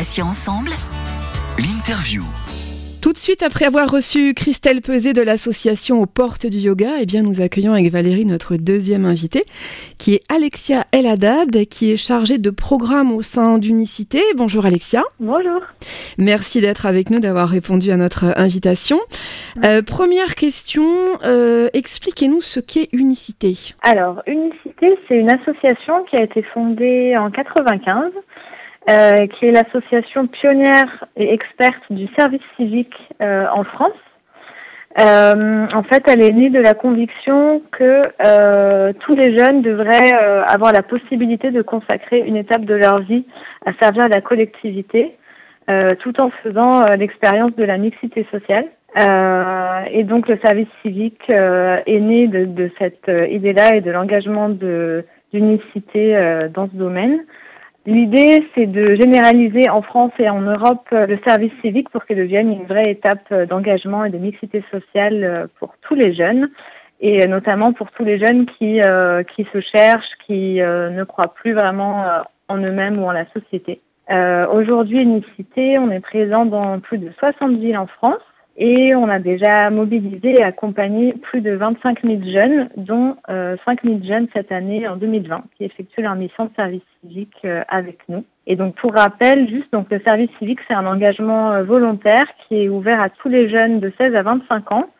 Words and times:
Passions 0.00 0.28
ensemble. 0.28 0.70
L'interview. 1.58 2.22
Tout 3.02 3.12
de 3.12 3.18
suite, 3.18 3.42
après 3.42 3.66
avoir 3.66 3.90
reçu 3.90 4.32
Christelle 4.32 4.80
Pesé 4.80 5.12
de 5.12 5.20
l'association 5.20 6.00
aux 6.00 6.06
portes 6.06 6.46
du 6.46 6.56
yoga, 6.56 6.92
eh 7.02 7.04
bien, 7.04 7.20
nous 7.20 7.42
accueillons 7.42 7.74
avec 7.74 7.92
Valérie 7.92 8.24
notre 8.24 8.56
deuxième 8.56 9.04
invitée, 9.04 9.44
qui 9.98 10.14
est 10.14 10.22
Alexia 10.34 10.84
Eladad, 10.92 11.66
qui 11.68 11.92
est 11.92 11.98
chargée 11.98 12.38
de 12.38 12.48
programme 12.48 13.12
au 13.12 13.20
sein 13.20 13.58
d'Unicité. 13.58 14.20
Bonjour 14.38 14.64
Alexia. 14.64 15.02
Bonjour. 15.18 15.60
Merci 16.16 16.62
d'être 16.62 16.86
avec 16.86 17.10
nous, 17.10 17.20
d'avoir 17.20 17.50
répondu 17.50 17.90
à 17.90 17.98
notre 17.98 18.32
invitation. 18.38 18.96
Euh, 19.66 19.82
première 19.82 20.34
question, 20.34 20.88
euh, 21.24 21.68
expliquez-nous 21.74 22.40
ce 22.40 22.58
qu'est 22.60 22.88
Unicité. 22.94 23.74
Alors, 23.82 24.22
Unicité, 24.26 24.98
c'est 25.06 25.16
une 25.16 25.30
association 25.30 26.04
qui 26.04 26.16
a 26.16 26.22
été 26.22 26.42
fondée 26.54 27.18
en 27.18 27.30
95 27.30 28.12
euh, 28.88 29.26
qui 29.26 29.44
est 29.44 29.52
l'association 29.52 30.26
pionnière 30.26 31.04
et 31.14 31.34
experte 31.34 31.82
du 31.90 32.08
service 32.18 32.40
civique 32.56 32.94
euh, 33.20 33.44
en 33.54 33.62
France. 33.62 33.92
Euh, 34.98 35.66
en 35.74 35.82
fait, 35.82 36.02
elle 36.08 36.22
est 36.22 36.32
née 36.32 36.48
de 36.48 36.60
la 36.60 36.72
conviction 36.72 37.60
que 37.72 38.00
tous 38.92 39.14
les 39.14 39.36
jeunes 39.36 39.60
devraient 39.60 40.12
avoir 40.48 40.72
la 40.72 40.82
possibilité 40.82 41.50
de 41.50 41.60
consacrer 41.60 42.20
une 42.20 42.36
étape 42.36 42.64
de 42.64 42.74
leur 42.74 42.96
vie 43.02 43.26
à 43.66 43.72
servir 43.80 44.08
la 44.08 44.22
collectivité, 44.22 45.14
tout 46.00 46.20
en 46.20 46.30
faisant 46.42 46.84
l'expérience 46.98 47.54
de 47.54 47.66
la 47.66 47.76
mixité 47.76 48.26
sociale. 48.32 48.66
et 49.92 50.04
donc, 50.04 50.26
le 50.26 50.38
service 50.44 50.68
civique 50.84 51.22
est 51.30 52.00
né 52.00 52.26
de, 52.26 52.44
de 52.44 52.70
cette 52.78 53.08
idée-là 53.28 53.76
et 53.76 53.82
de 53.82 53.92
l'engagement 53.92 54.48
d'unicité 54.48 56.38
dans 56.52 56.66
ce 56.68 56.76
domaine. 56.76 57.20
L'idée, 57.86 58.46
c'est 58.54 58.66
de 58.66 58.94
généraliser 58.94 59.70
en 59.70 59.80
France 59.80 60.12
et 60.18 60.28
en 60.28 60.42
Europe 60.42 60.86
euh, 60.92 61.06
le 61.06 61.16
service 61.26 61.52
civique 61.62 61.88
pour 61.88 62.04
qu'il 62.04 62.18
devienne 62.18 62.52
une 62.52 62.66
vraie 62.66 62.90
étape 62.90 63.26
euh, 63.32 63.46
d'engagement 63.46 64.04
et 64.04 64.10
de 64.10 64.18
mixité 64.18 64.62
sociale 64.70 65.24
euh, 65.24 65.46
pour 65.58 65.74
tous 65.80 65.94
les 65.94 66.14
jeunes 66.14 66.50
et 67.00 67.26
notamment 67.26 67.72
pour 67.72 67.90
tous 67.92 68.04
les 68.04 68.18
jeunes 68.18 68.44
qui, 68.44 68.78
qui 69.34 69.46
se 69.54 69.60
cherchent, 69.74 70.12
qui 70.26 70.56
ne 70.56 71.02
croient 71.04 71.32
plus 71.32 71.54
vraiment 71.54 72.04
en 72.48 72.58
eux-mêmes 72.58 72.98
ou 72.98 73.04
en 73.04 73.12
la 73.12 73.24
société. 73.32 73.80
Aujourd'hui, 74.52 74.98
Unicité, 75.00 75.78
on 75.78 75.90
est 75.90 76.00
présent 76.00 76.44
dans 76.44 76.78
plus 76.80 76.98
de 76.98 77.10
60 77.18 77.52
villes 77.52 77.78
en 77.78 77.86
France 77.86 78.20
et 78.56 78.94
on 78.94 79.08
a 79.08 79.18
déjà 79.18 79.70
mobilisé 79.70 80.34
et 80.38 80.42
accompagné 80.42 81.10
plus 81.22 81.40
de 81.40 81.52
25 81.52 82.00
000 82.06 82.20
jeunes, 82.24 82.64
dont 82.76 83.16
euh, 83.28 83.56
5 83.64 83.80
000 83.86 84.00
jeunes 84.04 84.28
cette 84.34 84.52
année 84.52 84.86
en 84.86 84.96
2020, 84.96 85.36
qui 85.56 85.64
effectuent 85.64 86.02
leur 86.02 86.14
mission 86.14 86.46
de 86.46 86.50
service 86.56 86.82
civique 87.00 87.36
euh, 87.44 87.62
avec 87.68 88.00
nous. 88.08 88.24
Et 88.46 88.56
donc 88.56 88.74
pour 88.76 88.92
rappel, 88.92 89.48
juste 89.48 89.72
donc 89.72 89.86
le 89.90 90.00
service 90.06 90.30
civique, 90.38 90.58
c'est 90.68 90.74
un 90.74 90.86
engagement 90.86 91.52
euh, 91.52 91.62
volontaire 91.62 92.26
qui 92.46 92.56
est 92.56 92.68
ouvert 92.68 93.00
à 93.00 93.08
tous 93.08 93.28
les 93.28 93.48
jeunes 93.48 93.80
de 93.80 93.92
16 93.98 94.14
à 94.14 94.22
25 94.22 94.74
ans. 94.74 94.90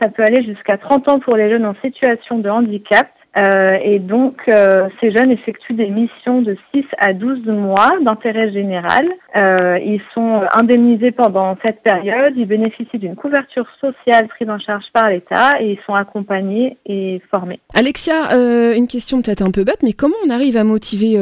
Ça 0.00 0.10
peut 0.10 0.22
aller 0.22 0.44
jusqu'à 0.44 0.78
30 0.78 1.08
ans 1.08 1.18
pour 1.18 1.36
les 1.36 1.50
jeunes 1.50 1.66
en 1.66 1.74
situation 1.82 2.38
de 2.38 2.48
handicap 2.48 3.08
euh, 3.38 3.78
et 3.82 3.98
donc, 3.98 4.36
euh, 4.48 4.88
ces 5.00 5.12
jeunes 5.12 5.30
effectuent 5.30 5.74
des 5.74 5.88
missions 5.88 6.42
de 6.42 6.56
6 6.74 6.84
à 6.98 7.12
12 7.12 7.46
mois 7.46 7.90
d'intérêt 8.00 8.52
général. 8.52 9.04
Euh, 9.36 9.78
ils 9.78 10.00
sont 10.14 10.42
indemnisés 10.54 11.12
pendant 11.12 11.56
cette 11.64 11.82
période, 11.82 12.32
ils 12.36 12.46
bénéficient 12.46 12.98
d'une 12.98 13.14
couverture 13.14 13.66
sociale 13.80 14.26
prise 14.28 14.48
en 14.50 14.58
charge 14.58 14.84
par 14.92 15.08
l'État 15.08 15.52
et 15.60 15.72
ils 15.72 15.80
sont 15.86 15.94
accompagnés 15.94 16.78
et 16.86 17.20
formés. 17.30 17.60
Alexia, 17.74 18.34
une 18.74 18.86
question 18.86 19.22
peut-être 19.22 19.42
un 19.42 19.50
peu 19.50 19.64
bête, 19.64 19.82
mais 19.82 19.92
comment 19.92 20.16
on 20.26 20.30
arrive 20.30 20.56
à 20.56 20.64
motiver 20.64 21.16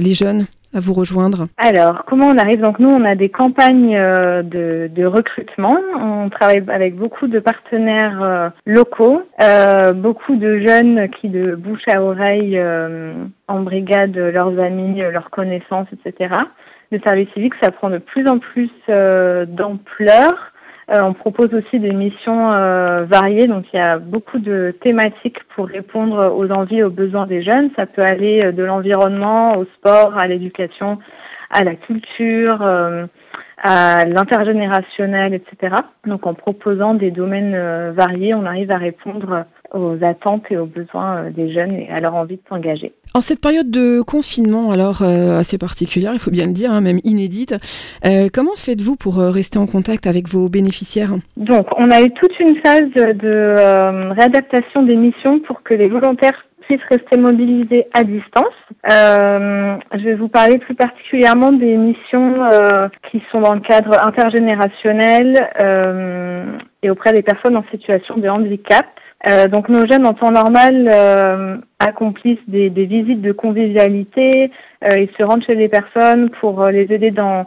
les 0.00 0.14
jeunes? 0.14 0.46
À 0.74 0.80
vous 0.80 0.92
rejoindre 0.92 1.48
Alors, 1.56 2.04
comment 2.06 2.26
on 2.26 2.36
arrive? 2.36 2.60
Donc 2.60 2.78
nous, 2.78 2.90
on 2.90 3.04
a 3.04 3.14
des 3.14 3.30
campagnes 3.30 3.96
euh, 3.96 4.42
de, 4.42 4.88
de 4.88 5.04
recrutement. 5.06 5.76
On 6.02 6.28
travaille 6.28 6.62
avec 6.68 6.94
beaucoup 6.94 7.26
de 7.26 7.38
partenaires 7.38 8.22
euh, 8.22 8.48
locaux, 8.66 9.22
euh, 9.42 9.92
beaucoup 9.92 10.36
de 10.36 10.58
jeunes 10.58 11.08
qui 11.20 11.28
de 11.28 11.54
bouche 11.54 11.86
à 11.88 12.02
oreille 12.02 12.60
en 13.48 13.60
brigade 13.60 14.16
leurs 14.16 14.58
amis, 14.58 15.00
leurs 15.00 15.30
connaissances, 15.30 15.88
etc. 15.92 16.34
Le 16.90 17.00
service 17.06 17.28
civique, 17.34 17.54
ça 17.62 17.70
prend 17.70 17.90
de 17.90 17.98
plus 17.98 18.28
en 18.28 18.38
plus 18.38 18.70
d'ampleur. 18.88 20.52
Euh, 20.90 21.02
on 21.02 21.12
propose 21.12 21.52
aussi 21.52 21.78
des 21.78 21.94
missions 21.94 22.50
euh, 22.50 22.86
variées, 23.02 23.46
donc 23.46 23.66
il 23.72 23.76
y 23.76 23.80
a 23.80 23.98
beaucoup 23.98 24.38
de 24.38 24.74
thématiques 24.80 25.44
pour 25.54 25.66
répondre 25.66 26.34
aux 26.34 26.50
envies, 26.58 26.82
aux 26.82 26.90
besoins 26.90 27.26
des 27.26 27.42
jeunes. 27.42 27.70
Ça 27.76 27.84
peut 27.84 28.02
aller 28.02 28.40
euh, 28.42 28.52
de 28.52 28.62
l'environnement 28.62 29.50
au 29.58 29.66
sport, 29.76 30.16
à 30.16 30.26
l'éducation, 30.26 30.98
à 31.50 31.62
la 31.62 31.74
culture, 31.74 32.62
à 33.62 34.04
l'intergénérationnel, 34.04 35.34
etc. 35.34 35.76
Donc 36.06 36.26
en 36.26 36.34
proposant 36.34 36.94
des 36.94 37.10
domaines 37.10 37.90
variés, 37.92 38.34
on 38.34 38.44
arrive 38.44 38.70
à 38.70 38.76
répondre 38.76 39.46
aux 39.72 39.96
attentes 40.02 40.44
et 40.50 40.56
aux 40.56 40.66
besoins 40.66 41.24
euh, 41.24 41.30
des 41.30 41.52
jeunes 41.52 41.72
et 41.72 41.88
à 41.90 41.98
leur 41.98 42.14
envie 42.14 42.36
de 42.36 42.42
s'engager. 42.48 42.92
En 43.14 43.20
cette 43.20 43.40
période 43.40 43.70
de 43.70 44.00
confinement, 44.00 44.70
alors 44.70 45.02
euh, 45.02 45.38
assez 45.38 45.58
particulière, 45.58 46.12
il 46.14 46.18
faut 46.18 46.30
bien 46.30 46.46
le 46.46 46.52
dire, 46.52 46.72
hein, 46.72 46.80
même 46.80 47.00
inédite, 47.04 47.54
euh, 48.06 48.28
comment 48.32 48.56
faites-vous 48.56 48.96
pour 48.96 49.16
rester 49.16 49.58
en 49.58 49.66
contact 49.66 50.06
avec 50.06 50.28
vos 50.28 50.48
bénéficiaires? 50.48 51.14
Donc, 51.36 51.66
on 51.76 51.90
a 51.90 52.02
eu 52.02 52.10
toute 52.10 52.38
une 52.40 52.56
phase 52.64 52.90
de 52.94 54.12
réadaptation 54.12 54.82
des 54.82 54.96
missions 54.96 55.40
pour 55.40 55.62
que 55.62 55.74
les 55.74 55.88
volontaires 55.88 56.44
puissent 56.60 56.84
rester 56.90 57.18
mobilisés 57.18 57.86
à 57.94 58.04
distance. 58.04 58.54
je 58.84 60.04
vais 60.04 60.14
vous 60.14 60.28
parler 60.28 60.58
plus 60.58 60.74
particulièrement 60.74 61.52
des 61.52 61.76
missions 61.76 62.34
qui 63.10 63.22
sont 63.32 63.40
dans 63.40 63.54
le 63.54 63.60
cadre 63.60 63.96
intergénérationnel 64.06 65.48
et 66.82 66.90
auprès 66.90 67.12
des 67.12 67.22
personnes 67.22 67.56
en 67.56 67.64
situation 67.70 68.18
de 68.18 68.28
handicap. 68.28 68.86
Euh, 69.26 69.48
donc 69.48 69.68
nos 69.68 69.84
jeunes 69.86 70.06
en 70.06 70.14
temps 70.14 70.30
normal 70.30 70.88
euh, 70.92 71.56
accomplissent 71.80 72.38
des, 72.46 72.70
des, 72.70 72.86
visites 72.86 73.20
de 73.20 73.32
convivialité, 73.32 74.52
euh, 74.84 74.96
ils 74.96 75.10
se 75.18 75.24
rendent 75.24 75.44
chez 75.44 75.56
les 75.56 75.68
personnes 75.68 76.26
pour 76.40 76.64
les 76.66 76.86
aider 76.92 77.10
dans, 77.10 77.46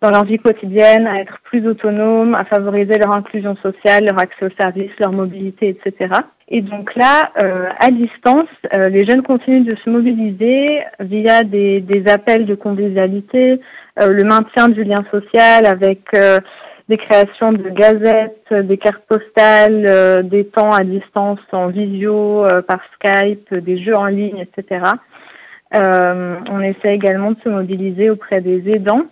dans 0.00 0.10
leur 0.10 0.24
vie 0.24 0.38
quotidienne, 0.38 1.08
à 1.08 1.14
être 1.14 1.40
plus 1.42 1.66
autonomes, 1.66 2.36
à 2.36 2.44
favoriser 2.44 2.98
leur 2.98 3.16
inclusion 3.16 3.56
sociale, 3.56 4.04
leur 4.04 4.20
accès 4.20 4.46
aux 4.46 4.60
services, 4.60 4.92
leur 5.00 5.12
mobilité, 5.12 5.70
etc. 5.70 6.14
Et 6.50 6.62
donc 6.62 6.94
là, 6.94 7.30
à 7.78 7.90
distance, 7.90 8.48
les 8.72 9.04
jeunes 9.04 9.22
continuent 9.22 9.66
de 9.66 9.76
se 9.84 9.90
mobiliser 9.90 10.82
via 11.00 11.42
des, 11.42 11.80
des 11.80 12.10
appels 12.10 12.46
de 12.46 12.54
convivialité, 12.54 13.60
le 14.00 14.24
maintien 14.24 14.68
du 14.68 14.82
lien 14.82 15.02
social 15.10 15.66
avec 15.66 16.00
des 16.88 16.96
créations 16.96 17.50
de 17.50 17.68
gazettes, 17.68 18.52
des 18.52 18.78
cartes 18.78 19.04
postales, 19.08 19.84
euh, 19.86 20.22
des 20.22 20.46
temps 20.46 20.70
à 20.70 20.84
distance 20.84 21.40
en 21.52 21.68
visio, 21.68 22.44
euh, 22.46 22.62
par 22.62 22.80
Skype, 22.94 23.58
des 23.58 23.82
jeux 23.82 23.96
en 23.96 24.06
ligne, 24.06 24.38
etc. 24.38 24.84
Euh, 25.74 26.36
on 26.50 26.60
essaie 26.60 26.94
également 26.94 27.32
de 27.32 27.36
se 27.44 27.48
mobiliser 27.48 28.08
auprès 28.08 28.40
des 28.40 28.62
aidants 28.74 29.04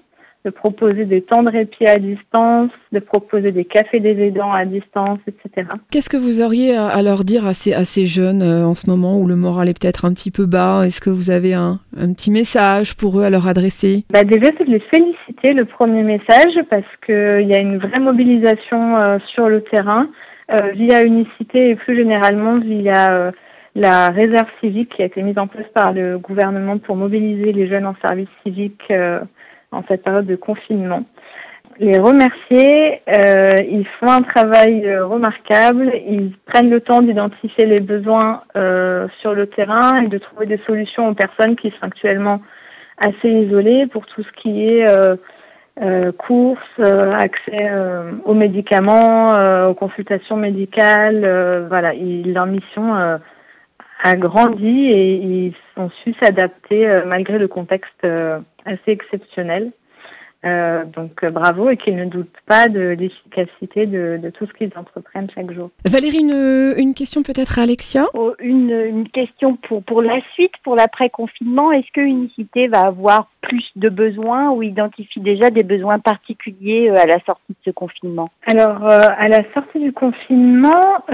de 0.46 0.50
proposer 0.50 1.04
des 1.06 1.22
temps 1.22 1.42
de 1.42 1.50
répit 1.50 1.86
à 1.86 1.96
distance, 1.96 2.70
de 2.92 3.00
proposer 3.00 3.48
des 3.48 3.64
cafés 3.64 3.98
des 3.98 4.16
aidants 4.26 4.52
à 4.52 4.64
distance, 4.64 5.18
etc. 5.26 5.68
Qu'est-ce 5.90 6.08
que 6.08 6.16
vous 6.16 6.40
auriez 6.40 6.76
à 6.76 7.02
leur 7.02 7.24
dire 7.24 7.44
à 7.46 7.52
ces, 7.52 7.72
à 7.74 7.84
ces 7.84 8.06
jeunes 8.06 8.42
euh, 8.42 8.64
en 8.64 8.76
ce 8.76 8.88
moment 8.88 9.18
où 9.18 9.26
le 9.26 9.34
moral 9.34 9.68
est 9.68 9.78
peut-être 9.78 10.04
un 10.04 10.12
petit 10.12 10.30
peu 10.30 10.46
bas? 10.46 10.84
Est-ce 10.86 11.00
que 11.00 11.10
vous 11.10 11.30
avez 11.30 11.54
un, 11.54 11.80
un, 11.96 12.12
petit 12.12 12.30
message 12.30 12.96
pour 12.96 13.18
eux 13.18 13.24
à 13.24 13.30
leur 13.30 13.48
adresser? 13.48 14.04
Bah 14.12 14.22
Déjà, 14.22 14.52
c'est 14.56 14.68
de 14.68 14.72
les 14.72 14.84
féliciter, 14.88 15.52
le 15.52 15.64
premier 15.64 16.04
message, 16.04 16.54
parce 16.70 16.96
qu'il 17.04 17.48
y 17.48 17.54
a 17.54 17.60
une 17.60 17.78
vraie 17.78 18.00
mobilisation 18.00 18.96
euh, 18.96 19.18
sur 19.34 19.48
le 19.48 19.62
terrain, 19.62 20.08
euh, 20.54 20.70
via 20.74 21.02
Unicité 21.02 21.70
et 21.70 21.74
plus 21.74 21.96
généralement 21.96 22.54
via... 22.54 23.10
Euh, 23.10 23.30
la 23.76 24.08
réserve 24.08 24.48
civique 24.60 24.94
qui 24.96 25.02
a 25.02 25.04
été 25.04 25.22
mise 25.22 25.36
en 25.36 25.46
place 25.46 25.66
par 25.74 25.92
le 25.92 26.18
gouvernement 26.18 26.78
pour 26.78 26.96
mobiliser 26.96 27.52
les 27.52 27.68
jeunes 27.68 27.84
en 27.84 27.94
service 28.02 28.28
civique 28.42 28.82
euh, 28.90 29.20
en 29.76 29.84
cette 29.88 30.04
période 30.04 30.26
de 30.26 30.36
confinement. 30.36 31.04
Les 31.78 31.98
remercier, 31.98 33.02
euh, 33.06 33.48
ils 33.68 33.86
font 34.00 34.10
un 34.10 34.22
travail 34.22 34.86
euh, 34.86 35.06
remarquable, 35.06 35.92
ils 36.08 36.32
prennent 36.46 36.70
le 36.70 36.80
temps 36.80 37.02
d'identifier 37.02 37.66
les 37.66 37.82
besoins 37.82 38.44
euh, 38.56 39.06
sur 39.20 39.34
le 39.34 39.46
terrain 39.46 39.92
et 40.02 40.08
de 40.08 40.16
trouver 40.16 40.46
des 40.46 40.58
solutions 40.66 41.08
aux 41.08 41.14
personnes 41.14 41.54
qui 41.54 41.68
sont 41.70 41.82
actuellement 41.82 42.40
assez 42.96 43.28
isolées 43.28 43.86
pour 43.88 44.06
tout 44.06 44.22
ce 44.22 44.32
qui 44.40 44.64
est 44.64 44.86
courses, 46.16 46.80
accès 47.12 47.70
aux 48.24 48.32
médicaments, 48.32 49.68
aux 49.68 49.74
consultations 49.74 50.38
médicales. 50.38 51.22
voilà, 51.68 51.92
leur 51.92 52.46
mission 52.46 52.94
a 52.94 54.14
grandi 54.14 54.86
et 54.86 55.16
ils 55.16 55.54
ont 55.76 55.90
su 56.02 56.14
s'adapter 56.22 56.90
malgré 57.04 57.36
le 57.36 57.48
contexte 57.48 58.06
assez 58.66 58.90
exceptionnel. 58.90 59.72
Euh, 60.44 60.84
donc 60.84 61.24
euh, 61.24 61.28
bravo 61.28 61.70
et 61.70 61.76
qu'ils 61.76 61.96
ne 61.96 62.04
doutent 62.04 62.36
pas 62.44 62.68
de 62.68 62.90
l'efficacité 62.90 63.86
de, 63.86 64.20
de, 64.22 64.30
tout 64.30 64.46
ce 64.46 64.52
qu'ils 64.52 64.70
entreprennent 64.76 65.28
chaque 65.34 65.50
jour. 65.50 65.70
Valérie, 65.84 66.18
une, 66.20 66.74
une 66.76 66.94
question 66.94 67.22
peut-être 67.22 67.58
à 67.58 67.62
Alexia? 67.62 68.06
Oh, 68.14 68.34
une, 68.38 68.70
une, 68.70 69.08
question 69.08 69.56
pour, 69.56 69.82
pour 69.82 70.02
la 70.02 70.20
suite, 70.32 70.52
pour 70.62 70.76
l'après-confinement. 70.76 71.72
Est-ce 71.72 71.90
que 71.92 72.02
Unicité 72.02 72.68
va 72.68 72.82
avoir 72.82 73.28
plus 73.48 73.70
de 73.76 73.88
besoins 73.88 74.50
ou 74.50 74.62
identifient 74.62 75.20
déjà 75.20 75.50
des 75.50 75.62
besoins 75.62 75.98
particuliers 75.98 76.90
à 76.90 77.06
la 77.06 77.18
sortie 77.24 77.52
de 77.52 77.56
ce 77.64 77.70
confinement 77.70 78.26
Alors, 78.46 78.84
à 78.84 79.28
la 79.28 79.42
sortie 79.54 79.78
du 79.78 79.92
confinement, 79.92 81.04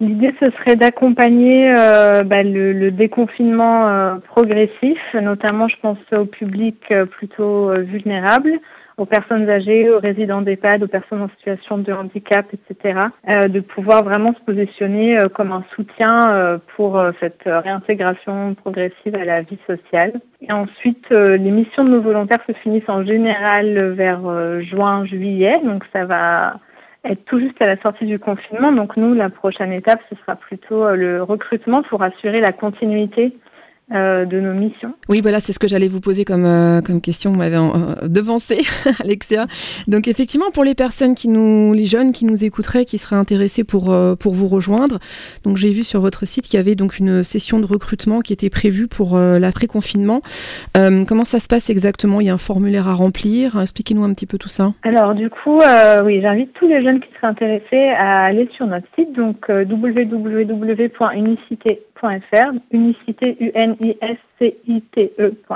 l'idée 0.00 0.28
ce 0.42 0.50
serait 0.52 0.76
d'accompagner 0.76 1.72
bah, 1.72 2.42
le, 2.42 2.72
le, 2.72 2.90
déconfinement 2.90 4.18
progressif, 4.28 4.98
notamment 5.14 5.68
je 5.68 5.76
pense 5.80 5.98
au 6.18 6.24
public 6.24 6.92
plutôt 7.10 7.72
vulnérable 7.78 8.52
aux 8.98 9.06
personnes 9.06 9.48
âgées, 9.48 9.90
aux 9.90 10.00
résidents 10.00 10.42
d'EHPAD, 10.42 10.82
aux 10.82 10.88
personnes 10.88 11.22
en 11.22 11.28
situation 11.30 11.78
de 11.78 11.92
handicap, 11.92 12.46
etc., 12.52 13.00
euh, 13.28 13.48
de 13.48 13.60
pouvoir 13.60 14.04
vraiment 14.04 14.28
se 14.28 14.44
positionner 14.44 15.18
euh, 15.18 15.26
comme 15.26 15.52
un 15.52 15.64
soutien 15.74 16.30
euh, 16.30 16.58
pour 16.76 17.02
cette 17.20 17.42
réintégration 17.44 18.54
progressive 18.54 19.14
à 19.18 19.24
la 19.24 19.42
vie 19.42 19.58
sociale. 19.66 20.20
Et 20.40 20.52
ensuite, 20.52 21.08
les 21.10 21.38
missions 21.50 21.84
de 21.84 21.92
nos 21.92 22.00
volontaires 22.00 22.42
se 22.46 22.52
finissent 22.52 22.88
en 22.88 23.04
général 23.04 23.92
vers 23.94 24.20
juin, 24.62 25.04
juillet, 25.04 25.54
donc 25.64 25.84
ça 25.92 26.00
va 26.06 26.54
être 27.04 27.24
tout 27.24 27.38
juste 27.38 27.60
à 27.62 27.68
la 27.68 27.80
sortie 27.80 28.06
du 28.06 28.18
confinement. 28.18 28.72
Donc 28.72 28.96
nous, 28.96 29.14
la 29.14 29.30
prochaine 29.30 29.72
étape, 29.72 30.00
ce 30.10 30.16
sera 30.16 30.34
plutôt 30.36 30.90
le 30.94 31.22
recrutement 31.22 31.82
pour 31.82 32.02
assurer 32.02 32.38
la 32.38 32.52
continuité 32.52 33.36
euh, 33.94 34.24
de 34.24 34.40
nos 34.40 34.54
missions. 34.54 34.94
Oui, 35.08 35.20
voilà, 35.20 35.40
c'est 35.40 35.52
ce 35.52 35.58
que 35.58 35.68
j'allais 35.68 35.88
vous 35.88 36.00
poser 36.00 36.24
comme, 36.24 36.46
euh, 36.46 36.80
comme 36.80 37.00
question. 37.00 37.32
Vous 37.32 37.38
m'avez 37.38 37.56
euh, 37.56 38.08
devancé, 38.08 38.60
Alexia. 39.00 39.46
Donc, 39.86 40.08
effectivement, 40.08 40.50
pour 40.50 40.64
les 40.64 40.74
personnes 40.74 41.14
qui 41.14 41.28
nous, 41.28 41.74
les 41.74 41.84
jeunes 41.84 42.12
qui 42.12 42.24
nous 42.24 42.44
écouteraient, 42.44 42.84
qui 42.84 42.98
seraient 42.98 43.16
intéressés 43.16 43.64
pour, 43.64 43.94
pour 44.18 44.32
vous 44.32 44.48
rejoindre, 44.48 44.98
donc 45.44 45.56
j'ai 45.56 45.70
vu 45.70 45.82
sur 45.82 46.00
votre 46.00 46.26
site 46.26 46.44
qu'il 46.44 46.56
y 46.56 46.60
avait 46.60 46.74
donc 46.74 46.98
une 46.98 47.22
session 47.22 47.58
de 47.58 47.66
recrutement 47.66 48.20
qui 48.20 48.32
était 48.32 48.50
prévue 48.50 48.88
pour 48.88 49.18
l'après-confinement. 49.18 50.22
comment 50.74 51.24
ça 51.24 51.38
se 51.38 51.48
passe 51.48 51.70
exactement? 51.70 52.20
Il 52.20 52.26
y 52.26 52.30
a 52.30 52.34
un 52.34 52.38
formulaire 52.38 52.88
à 52.88 52.94
remplir. 52.94 53.60
Expliquez-nous 53.60 54.04
un 54.04 54.14
petit 54.14 54.26
peu 54.26 54.38
tout 54.38 54.48
ça. 54.48 54.72
Alors, 54.82 55.14
du 55.14 55.30
coup, 55.30 55.60
oui, 56.04 56.20
j'invite 56.22 56.52
tous 56.54 56.66
les 56.66 56.80
jeunes 56.80 57.00
qui 57.00 57.08
seraient 57.14 57.28
intéressés 57.28 57.88
à 57.98 58.24
aller 58.24 58.48
sur 58.56 58.66
notre 58.66 58.86
site, 58.96 59.12
donc 59.14 59.48
www.unicité 59.48 61.82
unicité 62.72 63.52
U-N-I-S-C-I-T-E.fr. 63.82 65.54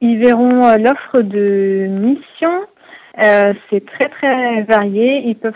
Ils 0.00 0.18
verront 0.18 0.62
euh, 0.62 0.76
l'offre 0.76 1.20
de 1.22 1.86
mission. 1.86 2.66
Euh, 3.22 3.52
c'est 3.68 3.84
très 3.84 4.08
très 4.08 4.62
varié. 4.62 5.22
Ils 5.26 5.36
peuvent 5.36 5.54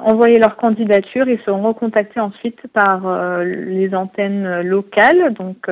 envoyer 0.00 0.38
leur 0.38 0.56
candidature 0.56 1.28
et 1.28 1.38
seront 1.44 1.62
recontactés 1.62 2.20
ensuite 2.20 2.66
par 2.72 3.06
euh, 3.06 3.44
les 3.44 3.94
antennes 3.94 4.60
locales, 4.62 5.34
donc 5.34 5.68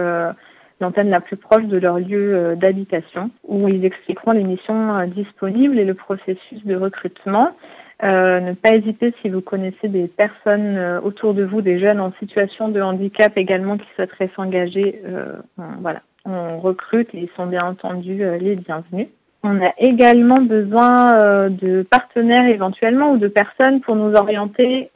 l'antenne 0.80 1.10
la 1.10 1.20
plus 1.20 1.36
proche 1.36 1.64
de 1.64 1.78
leur 1.78 1.98
lieu 1.98 2.54
d'habitation, 2.56 3.30
où 3.46 3.68
ils 3.68 3.84
expliqueront 3.84 4.32
les 4.32 4.44
missions 4.44 5.06
disponibles 5.06 5.78
et 5.78 5.84
le 5.84 5.94
processus 5.94 6.64
de 6.64 6.74
recrutement. 6.76 7.52
Euh, 8.02 8.40
ne 8.40 8.54
pas 8.54 8.70
hésiter 8.70 9.12
si 9.20 9.28
vous 9.28 9.42
connaissez 9.42 9.88
des 9.88 10.08
personnes 10.08 10.78
euh, 10.78 11.00
autour 11.02 11.34
de 11.34 11.44
vous, 11.44 11.60
des 11.60 11.78
jeunes 11.78 12.00
en 12.00 12.12
situation 12.18 12.68
de 12.68 12.80
handicap 12.80 13.36
également 13.36 13.76
qui 13.76 13.86
souhaiteraient 13.94 14.30
s'engager. 14.34 15.02
Euh, 15.06 15.34
voilà, 15.80 16.00
on 16.24 16.60
recrute 16.60 17.14
et 17.14 17.18
ils 17.18 17.30
sont 17.36 17.46
bien 17.46 17.60
entendu 17.66 18.22
les 18.40 18.56
bienvenus. 18.56 19.08
On 19.42 19.62
a 19.62 19.72
également 19.78 20.40
besoin 20.40 21.48
de 21.48 21.82
partenaires 21.82 22.46
éventuellement 22.46 23.12
ou 23.12 23.16
de 23.16 23.28
personnes 23.28 23.80
pour 23.80 23.96
nous 23.96 24.12
orienter 24.14 24.90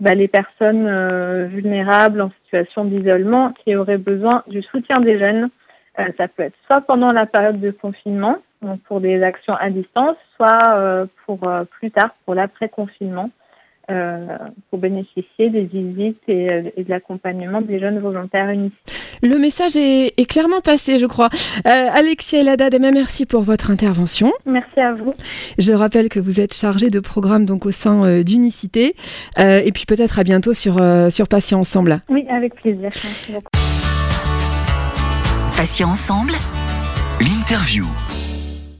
bah, 0.00 0.14
les 0.14 0.26
personnes 0.26 1.46
vulnérables 1.46 2.20
en 2.20 2.32
situation 2.44 2.84
d'isolement 2.84 3.52
qui 3.62 3.76
auraient 3.76 3.98
besoin 3.98 4.42
du 4.48 4.60
soutien 4.62 4.98
des 5.00 5.20
jeunes. 5.20 5.50
Ça 5.96 6.28
peut 6.28 6.42
être 6.42 6.56
soit 6.66 6.80
pendant 6.80 7.12
la 7.12 7.26
période 7.26 7.60
de 7.60 7.70
confinement, 7.70 8.38
pour 8.86 9.00
des 9.00 9.22
actions 9.22 9.54
à 9.58 9.70
distance, 9.70 10.16
soit 10.36 10.58
euh, 10.74 11.06
pour 11.26 11.38
euh, 11.46 11.64
plus 11.78 11.90
tard, 11.90 12.10
pour 12.24 12.34
l'après-confinement, 12.34 13.30
euh, 13.90 14.38
pour 14.70 14.78
bénéficier 14.78 15.50
des 15.50 15.62
visites 15.62 16.22
et, 16.28 16.46
de 16.46 16.88
l'accompagnement 16.88 17.60
des 17.60 17.78
jeunes 17.78 17.98
volontaires 17.98 18.48
unis. 18.50 18.72
Le 19.22 19.38
message 19.38 19.76
est, 19.76 20.28
clairement 20.28 20.60
passé, 20.60 20.98
je 20.98 21.06
crois. 21.06 21.28
Alexia 21.64 22.40
Eladad, 22.40 22.76
merci 22.80 23.26
pour 23.26 23.42
votre 23.42 23.70
intervention. 23.70 24.32
Merci 24.44 24.80
à 24.80 24.92
vous. 24.92 25.12
Je 25.58 25.72
rappelle 25.72 26.08
que 26.08 26.20
vous 26.20 26.40
êtes 26.40 26.52
chargée 26.52 26.90
de 26.90 27.00
programme 27.00 27.46
donc 27.46 27.64
au 27.64 27.70
sein 27.70 28.22
d'Unicité. 28.22 28.94
et 29.38 29.72
puis 29.72 29.84
peut-être 29.86 30.18
à 30.18 30.24
bientôt 30.24 30.52
sur, 30.52 30.76
sur 31.10 31.28
Patients 31.28 31.60
Ensemble. 31.60 32.00
Oui, 32.10 32.26
avec 32.28 32.54
plaisir. 32.54 32.90
Merci 32.92 33.32
beaucoup. 33.32 33.63
Patients 35.56 35.92
Ensemble, 35.92 36.36
l'interview. 37.20 37.86